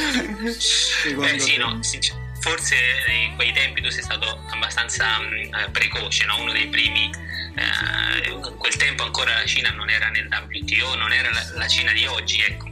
eh, 1.34 1.40
sì, 1.40 1.56
no, 1.56 1.82
sinceramente 1.82 2.19
forse 2.40 2.76
in 3.08 3.34
quei 3.36 3.52
tempi 3.52 3.80
tu 3.80 3.90
sei 3.90 4.02
stato 4.02 4.44
abbastanza 4.50 5.20
eh, 5.28 5.70
precoce, 5.70 6.24
no? 6.24 6.40
uno 6.40 6.52
dei 6.52 6.68
primi. 6.68 7.10
Eh, 7.54 8.30
in 8.30 8.56
quel 8.56 8.76
tempo 8.76 9.02
ancora 9.04 9.34
la 9.34 9.44
Cina 9.44 9.70
non 9.70 9.90
era 9.90 10.08
nel 10.08 10.28
WTO, 10.28 10.94
non 10.96 11.12
era 11.12 11.30
la, 11.30 11.44
la 11.54 11.68
Cina 11.68 11.92
di 11.92 12.06
oggi, 12.06 12.40
ecco. 12.40 12.68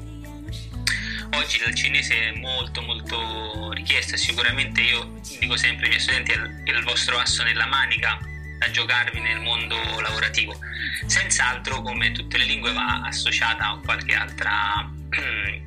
Oggi 1.35 1.63
il 1.67 1.75
cinese 1.75 2.31
è 2.31 2.33
molto 2.33 2.81
molto 2.81 3.71
richiesto 3.73 4.15
e 4.15 4.19
sicuramente 4.19 4.81
io 4.81 5.21
dico 5.39 5.57
sempre 5.57 5.85
ai 5.85 5.91
miei 5.91 6.01
studenti 6.01 6.33
è 6.33 6.71
il 6.71 6.83
vostro 6.85 7.19
asso 7.19 7.43
nella 7.43 7.67
manica 7.67 8.19
da 8.59 8.71
giocarvi 8.71 9.21
nel 9.21 9.41
mondo 9.41 9.77
lavorativo. 10.01 10.59
Senz'altro 11.07 11.83
come 11.83 12.13
tutte 12.13 12.39
le 12.39 12.45
lingue 12.45 12.73
va 12.73 13.03
associata 13.05 13.69
a 13.69 13.81
qualche 13.85 14.15
altra 14.15 14.89
eh, 15.13 15.63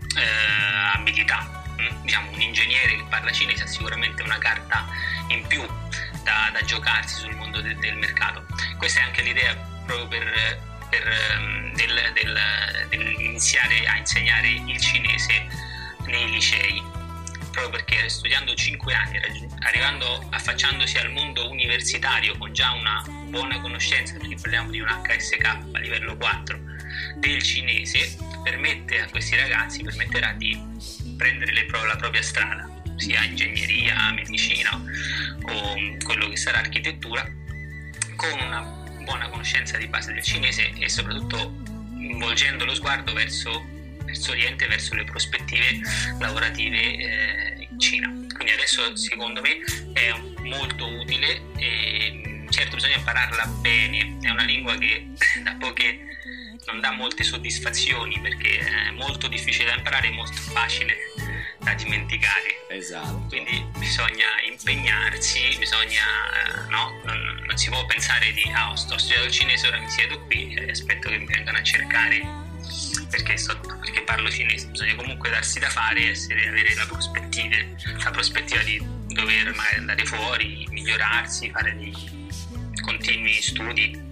abilità 0.95 1.61
diciamo, 2.01 2.31
un 2.31 2.41
ingegnere 2.41 2.95
che 2.95 3.05
parla 3.09 3.31
cinese 3.31 3.63
ha 3.63 3.67
sicuramente 3.67 4.23
una 4.23 4.37
carta 4.37 4.87
in 5.27 5.45
più 5.47 5.65
da, 6.23 6.49
da 6.51 6.61
giocarsi 6.65 7.15
sul 7.21 7.35
mondo 7.35 7.61
de, 7.61 7.75
del 7.77 7.97
mercato. 7.97 8.45
Questa 8.77 8.99
è 8.99 9.03
anche 9.03 9.21
l'idea 9.21 9.55
proprio 9.85 10.07
per, 10.07 10.59
per 10.89 11.07
ehm, 11.07 11.75
del, 11.75 12.11
del, 12.13 12.87
dell'iniziare 12.89 13.85
a 13.87 13.97
insegnare 13.97 14.49
il 14.49 14.79
cinese 14.79 15.47
nei 16.05 16.29
licei 16.29 16.99
proprio 17.51 17.69
perché 17.69 18.09
studiando 18.09 18.53
5 18.53 18.93
anni, 18.93 19.19
arrivando, 19.59 20.25
affacciandosi 20.29 20.97
al 20.97 21.11
mondo 21.11 21.49
universitario 21.49 22.37
con 22.37 22.53
già 22.53 22.71
una 22.71 23.03
buona 23.27 23.59
conoscenza, 23.59 24.15
perché 24.17 24.35
parliamo 24.41 24.69
di 24.71 24.79
un 24.79 24.87
HSK 24.87 25.45
a 25.45 25.79
livello 25.79 26.15
4 26.15 26.59
del 27.17 27.41
cinese, 27.43 28.17
permette 28.43 29.01
a 29.01 29.09
questi 29.09 29.35
ragazzi, 29.35 29.83
permetterà 29.83 30.33
di 30.33 30.59
prendere 31.21 31.53
le, 31.53 31.67
la 31.69 31.95
propria 31.97 32.23
strada, 32.23 32.67
sia 32.95 33.23
ingegneria, 33.23 34.12
medicina 34.12 34.71
o 35.43 35.75
quello 36.03 36.27
che 36.29 36.36
sarà 36.36 36.57
architettura, 36.57 37.23
con 38.15 38.39
una 38.39 38.62
buona 39.03 39.29
conoscenza 39.29 39.77
di 39.77 39.86
base 39.86 40.13
del 40.13 40.23
cinese 40.23 40.71
e 40.79 40.89
soprattutto 40.89 41.60
volgendo 42.17 42.65
lo 42.65 42.73
sguardo 42.73 43.13
verso, 43.13 43.51
verso 44.03 44.31
Oriente, 44.31 44.65
verso 44.65 44.95
le 44.95 45.03
prospettive 45.03 45.79
lavorative 46.19 46.77
eh, 46.79 47.67
in 47.69 47.79
Cina. 47.79 48.07
Quindi 48.07 48.53
adesso 48.53 48.95
secondo 48.95 49.41
me 49.41 49.60
è 49.93 50.12
molto 50.39 50.88
utile 50.88 51.39
e 51.57 52.45
certo 52.49 52.77
bisogna 52.77 52.95
impararla 52.95 53.45
bene, 53.62 54.17
è 54.21 54.29
una 54.31 54.43
lingua 54.43 54.75
che 54.75 55.05
da 55.43 55.55
poche 55.60 56.11
non 56.65 56.80
dà 56.80 56.91
molte 56.91 57.24
soddisfazioni 57.24 58.19
perché 58.19 58.60
è 58.60 58.91
molto 58.91 59.28
difficile 59.28 59.69
da 59.69 59.76
imparare 59.76 60.08
e 60.08 60.12
molto 60.12 60.39
facile 60.52 60.95
da 61.60 61.74
dimenticare. 61.74 62.67
Esatto. 62.69 63.26
Quindi 63.30 63.65
bisogna 63.78 64.28
impegnarsi, 64.50 65.56
bisogna, 65.58 66.04
eh, 66.34 66.69
no? 66.69 67.02
Non, 67.04 67.43
non, 67.45 67.58
si 67.58 67.69
può 67.69 67.86
pensare 67.86 68.32
di, 68.34 68.43
ah, 68.54 68.76
sto 68.76 68.97
studiando 68.97 69.28
il 69.28 69.34
cinese, 69.34 69.67
ora 69.67 69.80
mi 69.80 69.89
siedo 69.89 70.19
qui 70.26 70.54
e 70.54 70.71
aspetto 70.71 71.10
che 71.10 71.17
mi 71.17 71.26
vengano 71.26 71.58
a 71.58 71.63
cercare 71.63 72.50
perché, 73.10 73.38
sto, 73.38 73.60
perché 73.60 74.02
parlo 74.02 74.30
cinese. 74.30 74.67
Bisogna 74.67 74.95
comunque 74.95 75.30
darsi 75.30 75.60
da 75.60 75.69
fare, 75.69 76.10
essere, 76.10 76.47
avere 76.47 76.74
la 76.76 76.86
prospettiva, 76.86 77.56
la 78.04 78.12
prospettiva 78.12 78.62
di 78.63 78.82
dover 79.08 79.54
magari 79.54 79.78
andare 79.78 80.06
fuori, 80.06 80.67
migliorarsi, 80.69 81.50
fare 81.52 81.76
dei 81.76 82.19
continui 82.82 83.41
studi 83.41 84.10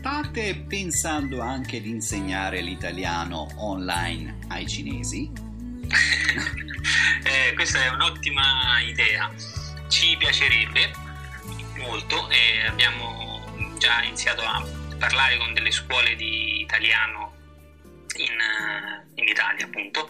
State 0.00 0.64
pensando 0.66 1.42
anche 1.42 1.78
di 1.82 1.90
insegnare 1.90 2.62
l'italiano 2.62 3.52
online 3.56 4.38
ai 4.48 4.66
cinesi? 4.66 5.30
eh, 7.22 7.52
questa 7.52 7.84
è 7.84 7.90
un'ottima 7.90 8.80
idea, 8.80 9.30
ci 9.88 10.16
piacerebbe 10.16 10.90
molto 11.76 12.30
e 12.30 12.66
abbiamo 12.66 13.44
già 13.76 14.02
iniziato 14.02 14.40
a 14.40 14.66
parlare 14.98 15.36
con 15.36 15.52
delle 15.52 15.70
scuole 15.70 16.16
di 16.16 16.62
italiano 16.62 17.34
in, 18.16 18.38
in 19.16 19.28
Italia 19.28 19.66
appunto. 19.66 20.08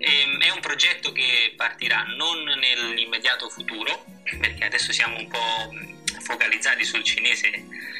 E, 0.00 0.20
ehm, 0.20 0.42
è 0.42 0.50
un 0.50 0.60
progetto 0.60 1.12
che 1.12 1.54
partirà 1.56 2.02
non 2.18 2.42
nell'immediato 2.44 3.48
futuro 3.48 4.04
perché 4.38 4.66
adesso 4.66 4.92
siamo 4.92 5.16
un 5.16 5.28
po' 5.28 5.93
focalizzati 6.24 6.84
sul 6.84 7.04
cinese 7.04 7.50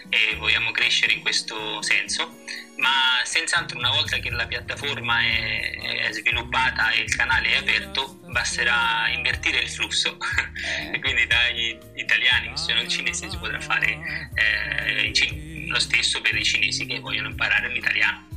e 0.09 0.37
vogliamo 0.37 0.71
crescere 0.73 1.13
in 1.13 1.21
questo 1.21 1.81
senso, 1.83 2.43
ma 2.79 3.21
senz'altro 3.25 3.79
una 3.79 3.91
volta 3.91 4.19
che 4.19 4.31
la 4.31 4.47
piattaforma 4.47 5.21
è, 5.21 6.07
è 6.07 6.13
sviluppata 6.13 6.91
e 6.91 7.03
il 7.03 7.15
canale 7.15 7.51
è 7.51 7.57
aperto, 7.57 8.21
basterà 8.31 9.09
invertire 9.15 9.61
il 9.61 9.69
flusso 9.69 10.17
e 10.93 10.99
quindi 11.01 11.27
dagli 11.27 11.79
italiani 11.95 12.49
che 12.49 12.57
studiano 12.57 12.83
il 12.83 12.89
cinese 12.89 13.31
si 13.31 13.37
potrà 13.37 13.61
fare 13.61 14.31
eh, 14.35 15.13
lo 15.69 15.79
stesso 15.79 16.21
per 16.21 16.35
i 16.35 16.45
cinesi 16.45 16.87
che 16.87 16.99
vogliono 17.01 17.29
imparare 17.29 17.69
l'italiano. 17.69 18.34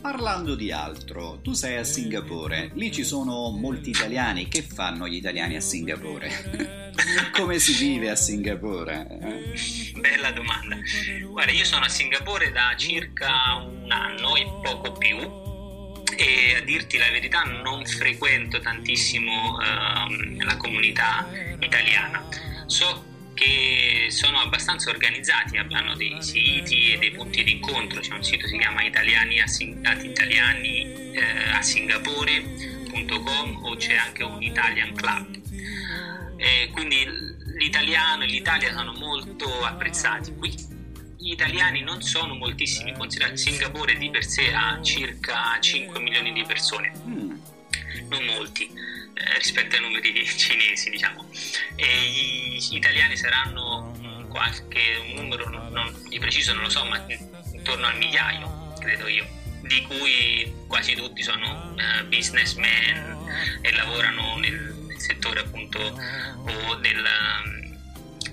Parlando 0.00 0.54
di 0.54 0.70
altro, 0.70 1.40
tu 1.42 1.52
sei 1.52 1.76
a 1.76 1.84
Singapore, 1.84 2.70
lì 2.74 2.92
ci 2.92 3.04
sono 3.04 3.50
molti 3.50 3.90
italiani, 3.90 4.48
che 4.48 4.62
fanno 4.62 5.08
gli 5.08 5.16
italiani 5.16 5.56
a 5.56 5.60
Singapore? 5.60 6.92
Come 7.34 7.58
si 7.58 7.72
vive 7.72 8.10
a 8.10 8.16
Singapore? 8.16 9.06
Bella 9.98 10.30
domanda. 10.30 10.76
Guarda, 11.28 11.52
io 11.52 11.64
sono 11.64 11.84
a 11.84 11.88
Singapore 11.88 12.50
da 12.52 12.74
circa 12.76 13.54
un 13.54 13.90
anno 13.90 14.36
e 14.36 14.44
poco 14.62 14.92
più 14.92 15.18
e 16.16 16.56
a 16.56 16.60
dirti 16.62 16.98
la 16.98 17.10
verità 17.10 17.42
non 17.42 17.84
frequento 17.84 18.60
tantissimo 18.60 19.56
uh, 19.56 20.44
la 20.44 20.56
comunità 20.56 21.28
italiana. 21.60 22.24
So 22.66 23.17
che 23.38 24.08
sono 24.10 24.40
abbastanza 24.40 24.90
organizzati, 24.90 25.56
hanno 25.56 25.94
dei 25.94 26.16
siti 26.20 26.92
e 26.92 26.98
dei 26.98 27.12
punti 27.12 27.44
di 27.44 27.52
incontro, 27.52 28.00
c'è 28.00 28.12
un 28.12 28.24
sito 28.24 28.42
che 28.42 28.48
si 28.48 28.58
chiama 28.58 28.82
italiani 28.82 29.40
a, 29.40 29.46
Sing- 29.46 30.02
italiani, 30.02 31.12
eh, 31.12 31.50
a 31.52 31.62
singapore.com 31.62 33.60
o 33.64 33.76
c'è 33.76 33.94
anche 33.94 34.24
un 34.24 34.42
Italian 34.42 34.92
Club. 34.92 35.38
E 36.36 36.68
quindi 36.72 37.06
l'italiano 37.58 38.24
e 38.24 38.26
l'Italia 38.26 38.72
sono 38.72 38.92
molto 38.94 39.64
apprezzati. 39.64 40.34
Qui 40.34 40.52
gli 41.16 41.30
italiani 41.30 41.82
non 41.82 42.02
sono 42.02 42.34
moltissimi 42.34 42.92
considerati, 42.92 43.36
Singapore 43.36 43.96
di 43.96 44.10
per 44.10 44.24
sé 44.24 44.52
ha 44.52 44.80
circa 44.82 45.56
5 45.60 46.00
milioni 46.00 46.32
di 46.32 46.42
persone, 46.42 46.92
non 47.04 48.24
molti 48.24 48.68
rispetto 49.36 49.76
ai 49.76 49.82
numeri 49.82 50.26
cinesi, 50.36 50.90
diciamo. 50.90 51.28
E 51.76 52.56
gli 52.58 52.76
italiani 52.76 53.16
saranno 53.16 53.96
qualche 54.28 54.80
un 55.08 55.14
numero 55.14 55.48
non, 55.48 55.94
di 56.08 56.18
preciso 56.18 56.52
non 56.54 56.64
lo 56.64 56.70
so, 56.70 56.84
ma 56.84 57.04
intorno 57.52 57.86
al 57.86 57.96
migliaio, 57.96 58.74
credo 58.78 59.08
io, 59.08 59.26
di 59.62 59.82
cui 59.82 60.52
quasi 60.66 60.94
tutti 60.94 61.22
sono 61.22 61.74
uh, 61.74 62.06
businessmen 62.06 63.60
e 63.62 63.72
lavorano 63.72 64.36
nel, 64.36 64.74
nel 64.86 64.98
settore 64.98 65.40
appunto 65.40 65.78
o 65.78 66.74
della, 66.76 67.42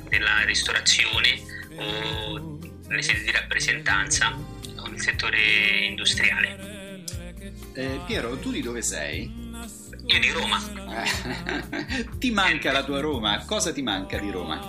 della 0.10 0.44
ristorazione 0.44 1.42
o 1.78 2.60
nelle 2.88 3.02
sedi 3.02 3.24
di 3.24 3.32
rappresentanza 3.32 4.32
o 4.34 4.88
nel 4.88 5.02
settore 5.02 5.40
industriale. 5.88 7.04
Eh, 7.74 8.00
Piero, 8.06 8.38
tu 8.38 8.52
di 8.52 8.62
dove 8.62 8.82
sei? 8.82 9.45
Io 10.08 10.20
di 10.20 10.30
Roma. 10.30 10.62
ti 12.20 12.30
manca 12.30 12.72
la 12.72 12.84
tua 12.84 13.00
Roma? 13.00 13.44
Cosa 13.46 13.74
ti 13.74 13.82
manca 13.82 14.20
di 14.20 14.30
Roma? 14.30 14.60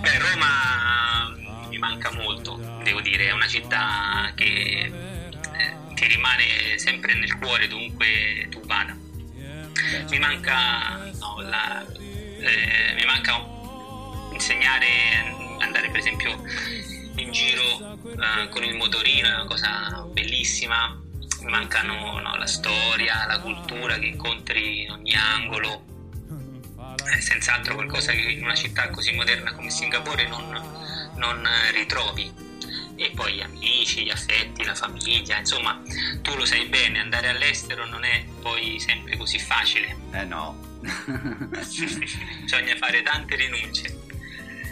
Beh, 0.00 0.18
Roma 0.18 1.34
mi 1.68 1.78
manca 1.78 2.12
molto, 2.12 2.56
devo 2.84 3.00
dire, 3.00 3.28
è 3.28 3.32
una 3.32 3.48
città 3.48 4.30
che 4.34 4.44
eh, 4.44 5.76
ti 5.94 6.06
rimane 6.06 6.78
sempre 6.78 7.14
nel 7.14 7.36
cuore 7.38 7.66
dovunque 7.66 8.46
tu 8.48 8.60
vada. 8.64 8.96
Mi 10.08 10.18
manca, 10.18 11.10
no, 11.18 11.40
la, 11.40 11.84
eh, 11.92 12.94
mi 12.94 13.04
manca 13.04 13.44
insegnare, 14.32 14.86
andare 15.58 15.90
per 15.90 15.98
esempio 15.98 16.42
in 17.16 17.32
giro 17.32 17.98
eh, 18.04 18.48
con 18.50 18.62
il 18.62 18.76
motorino, 18.76 19.28
è 19.28 19.34
una 19.34 19.46
cosa 19.46 20.06
bellissima 20.12 21.00
mancano 21.46 22.20
no, 22.20 22.36
la 22.36 22.46
storia, 22.46 23.26
la 23.26 23.40
cultura 23.40 23.98
che 23.98 24.06
incontri 24.06 24.82
in 24.82 24.90
ogni 24.90 25.14
angolo. 25.14 25.84
È 27.04 27.20
senz'altro 27.20 27.74
qualcosa 27.74 28.12
che 28.12 28.20
in 28.20 28.42
una 28.42 28.54
città 28.54 28.90
così 28.90 29.12
moderna 29.14 29.54
come 29.54 29.70
Singapore 29.70 30.26
non, 30.28 31.12
non 31.16 31.48
ritrovi. 31.72 32.44
E 32.98 33.12
poi 33.14 33.34
gli 33.34 33.42
amici, 33.42 34.04
gli 34.04 34.10
affetti, 34.10 34.64
la 34.64 34.74
famiglia, 34.74 35.38
insomma, 35.38 35.80
tu 36.22 36.34
lo 36.34 36.46
sai 36.46 36.66
bene, 36.66 36.98
andare 36.98 37.28
all'estero 37.28 37.84
non 37.86 38.04
è 38.04 38.24
poi 38.40 38.80
sempre 38.80 39.16
così 39.16 39.38
facile. 39.38 39.96
Eh 40.12 40.24
no. 40.24 40.58
Bisogna 42.42 42.76
fare 42.76 43.02
tante 43.02 43.36
rinunce. 43.36 44.05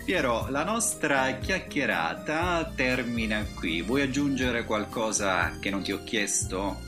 Piero, 0.04 0.48
la 0.50 0.64
nostra 0.64 1.38
chiacchierata 1.38 2.70
termina 2.76 3.42
qui. 3.54 3.80
Vuoi 3.80 4.02
aggiungere 4.02 4.64
qualcosa 4.64 5.58
che 5.58 5.70
non 5.70 5.82
ti 5.82 5.92
ho 5.92 6.04
chiesto? 6.04 6.78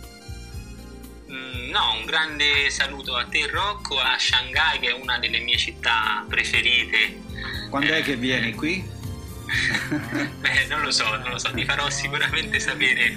Mm, 1.30 1.70
no, 1.70 1.94
un 1.98 2.04
grande 2.04 2.68
saluto 2.68 3.16
a 3.16 3.24
te 3.24 3.46
Rocco, 3.46 3.98
a 3.98 4.18
Shanghai 4.18 4.78
che 4.80 4.88
è 4.88 4.92
una 4.92 5.18
delle 5.18 5.38
mie 5.38 5.56
città 5.56 6.26
preferite. 6.28 7.22
Quando 7.70 7.90
eh, 7.90 8.00
è 8.00 8.02
che 8.02 8.16
vieni 8.16 8.52
qui? 8.52 8.84
Beh, 10.38 10.66
non 10.68 10.82
lo 10.82 10.90
so, 10.90 11.08
non 11.16 11.30
lo 11.30 11.38
so, 11.38 11.50
ti 11.52 11.64
farò 11.64 11.88
sicuramente 11.88 12.60
sapere 12.60 13.16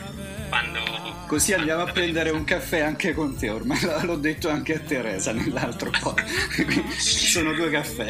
quando... 0.50 0.80
Così 1.28 1.54
andiamo 1.54 1.84
a 1.84 1.92
prendere 1.92 2.32
un 2.32 2.44
caffè 2.44 2.80
anche 2.80 3.14
con 3.14 3.38
te, 3.38 3.50
ormai 3.50 3.80
l'ho 4.02 4.16
detto 4.18 4.50
anche 4.50 4.76
a 4.76 4.80
Teresa 4.80 5.32
nell'altro 5.32 5.92
po'. 6.02 6.16
Sono 6.98 7.54
due 7.54 7.70
caffè. 7.70 8.08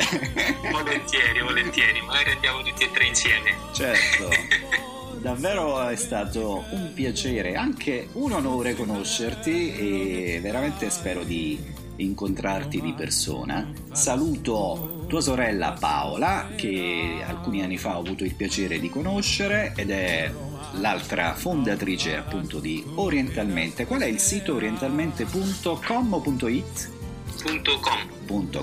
volentieri, 0.72 1.42
volentieri, 1.42 2.02
magari 2.02 2.32
andiamo 2.32 2.64
tutti 2.64 2.86
e 2.86 2.92
tre 2.92 3.06
insieme. 3.06 3.56
Certo. 3.74 4.30
Davvero 5.20 5.86
è 5.86 5.98
stato 5.98 6.64
un 6.72 6.94
piacere, 6.94 7.56
anche 7.56 8.08
un 8.14 8.32
onore 8.32 8.74
conoscerti 8.74 9.76
e 9.76 10.40
veramente 10.42 10.90
spero 10.90 11.24
di 11.24 11.60
incontrarti 11.98 12.80
di 12.80 12.94
persona. 12.94 13.70
Saluto 13.92 15.06
tua 15.08 15.22
sorella 15.22 15.76
Paola 15.78 16.52
che 16.56 17.22
alcuni 17.26 17.64
anni 17.64 17.78
fa 17.78 17.98
ho 17.98 18.00
avuto 18.00 18.24
il 18.24 18.36
piacere 18.36 18.80
di 18.80 18.90
conoscere 18.90 19.74
ed 19.76 19.90
è 19.90 20.32
l'altra 20.74 21.34
fondatrice 21.34 22.16
appunto 22.16 22.60
di 22.60 22.84
Orientalmente. 22.96 23.86
Qual 23.86 24.02
è 24.02 24.06
il 24.06 24.20
sito 24.20 24.56
orientalmente.com 24.56 26.14
o 26.14 26.48
.it? 26.48 26.92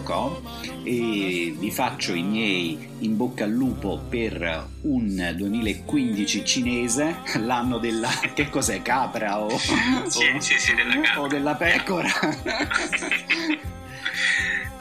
.com. 0.04 0.36
e 0.82 1.54
vi 1.58 1.70
faccio 1.70 2.12
i 2.12 2.22
miei 2.22 2.90
in 2.98 3.16
bocca 3.16 3.44
al 3.44 3.50
lupo 3.50 3.98
per 4.08 4.68
un 4.82 5.32
2015 5.34 6.44
cinese, 6.44 7.16
l'anno 7.38 7.78
della 7.78 8.10
che 8.34 8.50
cos'è 8.50 8.82
capra 8.82 9.40
o, 9.40 9.48
sì, 9.56 9.72
o, 9.72 10.40
sì, 10.40 10.58
sì, 10.58 10.74
della 10.74 11.00
capra. 11.00 11.20
o 11.22 11.26
della 11.26 11.54
pecora. 11.54 12.10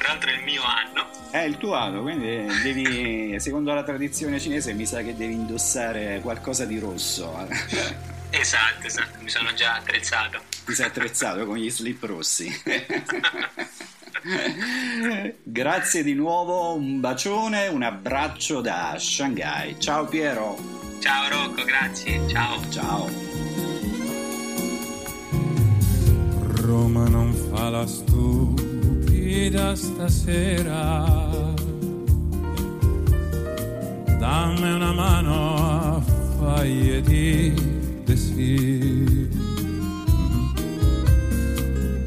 Tra 0.05 0.13
l'altro 0.13 0.29
è 0.29 0.33
il 0.35 0.43
mio 0.43 0.61
anno. 0.61 1.09
È 1.31 1.39
il 1.39 1.57
tuo 1.57 1.73
anno, 1.73 2.03
quindi 2.03 2.45
devi, 2.61 3.35
secondo 3.41 3.73
la 3.73 3.81
tradizione 3.81 4.39
cinese, 4.39 4.73
mi 4.73 4.85
sa 4.85 5.01
che 5.01 5.15
devi 5.15 5.33
indossare 5.33 6.19
qualcosa 6.21 6.65
di 6.65 6.77
rosso. 6.77 7.33
Esatto, 8.31 8.85
esatto, 8.85 9.19
mi 9.21 9.29
sono 9.29 9.53
già 9.53 9.75
attrezzato. 9.75 10.41
Ti 10.65 10.73
sei 10.73 10.87
attrezzato 10.87 11.45
con 11.45 11.55
gli 11.55 11.69
slip 11.69 12.03
rossi. 12.03 12.51
Grazie 15.41 16.03
di 16.03 16.13
nuovo, 16.13 16.75
un 16.75 16.99
bacione, 16.99 17.67
un 17.67 17.83
abbraccio 17.83 18.59
da 18.59 18.95
Shanghai. 18.99 19.79
Ciao 19.79 20.05
Piero. 20.05 20.57
Ciao 20.99 21.29
Rocco, 21.29 21.63
grazie. 21.63 22.27
Ciao. 22.27 22.59
Ciao. 22.69 23.09
Roma 26.55 27.07
non 27.07 27.33
fa 27.33 27.69
la 27.69 27.87
stupida 29.35 29.75
stasera. 29.75 31.03
Dammi 34.17 34.71
una 34.71 34.93
mano 34.93 35.55
a 35.55 36.01
faglie 36.39 37.01
di 37.01 37.53
desir. 38.05 39.27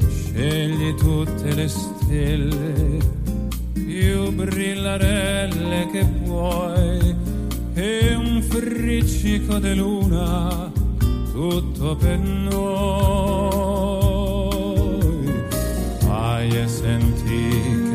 Scegli 0.09 0.95
tutte 0.95 1.53
le 1.53 1.67
stelle 1.67 2.97
più 3.73 4.31
brillarelle 4.31 5.87
che 5.91 6.05
puoi 6.25 7.15
e 7.75 8.15
un 8.15 8.41
friccico 8.41 9.59
di 9.59 9.75
luna 9.75 10.71
tutto 11.31 11.95
per 11.95 12.17
noi. 12.17 13.59
Fai 15.99 16.49
e 16.49 16.67
senti 16.67 17.18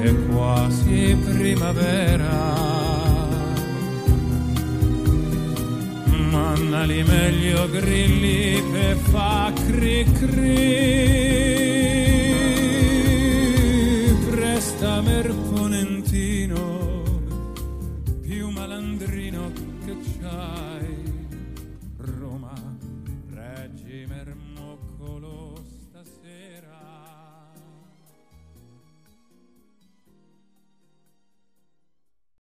che 0.05 0.14
quasi 0.27 1.17
primavera. 1.25 2.53
Mannali 6.31 7.03
meglio 7.05 7.71
grilli 7.71 8.62
per 8.71 8.97
fa 8.97 9.51
cri 9.55 10.05
cri. 10.12 11.63